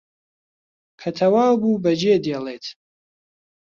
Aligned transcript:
کە 0.99 1.09
تەواو 1.17 1.53
بوو 1.61 1.81
بەجێ 1.83 2.15
دێڵێت 2.25 2.65